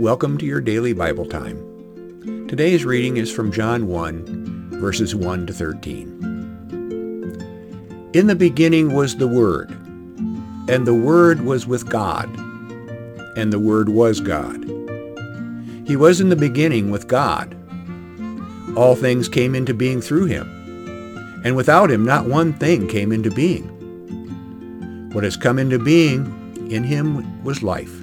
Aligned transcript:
Welcome 0.00 0.38
to 0.38 0.46
your 0.46 0.62
daily 0.62 0.94
Bible 0.94 1.26
time. 1.26 2.46
Today's 2.48 2.86
reading 2.86 3.18
is 3.18 3.30
from 3.30 3.52
John 3.52 3.86
1, 3.86 4.80
verses 4.80 5.14
1 5.14 5.46
to 5.46 5.52
13. 5.52 8.10
In 8.14 8.26
the 8.26 8.34
beginning 8.34 8.94
was 8.94 9.16
the 9.16 9.28
Word, 9.28 9.70
and 10.70 10.86
the 10.86 10.94
Word 10.94 11.42
was 11.42 11.66
with 11.66 11.90
God, 11.90 12.34
and 13.36 13.52
the 13.52 13.58
Word 13.58 13.90
was 13.90 14.20
God. 14.20 14.64
He 15.86 15.96
was 15.96 16.18
in 16.18 16.30
the 16.30 16.34
beginning 16.34 16.90
with 16.90 17.06
God. 17.06 17.54
All 18.78 18.96
things 18.96 19.28
came 19.28 19.54
into 19.54 19.74
being 19.74 20.00
through 20.00 20.24
him, 20.24 20.48
and 21.44 21.54
without 21.54 21.90
him 21.90 22.06
not 22.06 22.24
one 22.24 22.54
thing 22.54 22.88
came 22.88 23.12
into 23.12 23.30
being. 23.30 23.68
What 25.12 25.24
has 25.24 25.36
come 25.36 25.58
into 25.58 25.78
being 25.78 26.24
in 26.70 26.84
him 26.84 27.44
was 27.44 27.62
life, 27.62 28.02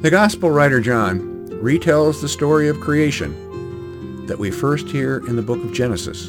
The 0.00 0.10
Gospel 0.12 0.52
writer 0.52 0.78
John 0.78 1.48
retells 1.60 2.20
the 2.20 2.28
story 2.28 2.68
of 2.68 2.78
creation 2.78 4.26
that 4.26 4.38
we 4.38 4.48
first 4.48 4.86
hear 4.86 5.16
in 5.26 5.34
the 5.34 5.42
book 5.42 5.58
of 5.58 5.72
Genesis. 5.72 6.28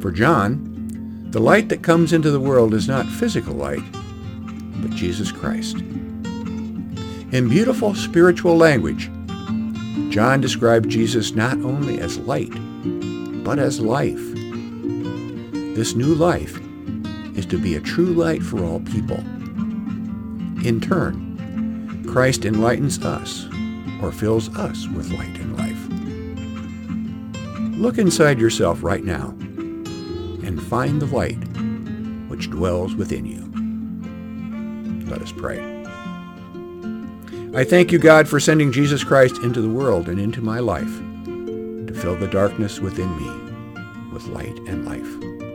For 0.00 0.12
John, 0.12 1.26
the 1.32 1.40
light 1.40 1.68
that 1.68 1.82
comes 1.82 2.12
into 2.12 2.30
the 2.30 2.38
world 2.38 2.74
is 2.74 2.86
not 2.86 3.06
physical 3.06 3.54
light, 3.54 3.82
but 4.76 4.92
Jesus 4.92 5.32
Christ. 5.32 5.78
In 5.78 7.48
beautiful 7.48 7.92
spiritual 7.96 8.56
language, 8.56 9.10
John 10.10 10.40
described 10.40 10.88
Jesus 10.88 11.34
not 11.34 11.54
only 11.54 11.98
as 11.98 12.18
light, 12.18 12.52
but 13.42 13.58
as 13.58 13.80
life. 13.80 14.22
This 15.74 15.96
new 15.96 16.14
life 16.14 16.56
is 17.36 17.46
to 17.46 17.58
be 17.58 17.74
a 17.74 17.80
true 17.80 18.12
light 18.12 18.44
for 18.44 18.62
all 18.62 18.78
people. 18.78 19.18
In 20.64 20.80
turn, 20.80 21.31
Christ 22.12 22.44
enlightens 22.44 23.02
us 23.02 23.46
or 24.02 24.12
fills 24.12 24.54
us 24.58 24.86
with 24.88 25.10
light 25.12 25.38
and 25.38 25.56
life. 25.56 25.88
Look 27.78 27.96
inside 27.96 28.38
yourself 28.38 28.82
right 28.82 29.02
now 29.02 29.30
and 30.46 30.62
find 30.62 31.00
the 31.00 31.06
light 31.06 31.38
which 32.28 32.50
dwells 32.50 32.94
within 32.94 33.24
you. 33.24 33.40
Let 35.10 35.22
us 35.22 35.32
pray. 35.32 35.60
I 37.54 37.64
thank 37.64 37.90
you, 37.90 37.98
God, 37.98 38.28
for 38.28 38.38
sending 38.38 38.72
Jesus 38.72 39.02
Christ 39.02 39.38
into 39.38 39.62
the 39.62 39.70
world 39.70 40.10
and 40.10 40.20
into 40.20 40.42
my 40.42 40.58
life 40.58 40.94
to 41.24 41.94
fill 41.94 42.16
the 42.16 42.28
darkness 42.28 42.78
within 42.78 43.08
me 43.16 43.30
with 44.12 44.26
light 44.26 44.58
and 44.68 44.84
life. 44.84 45.51